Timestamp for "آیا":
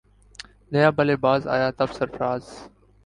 1.55-1.69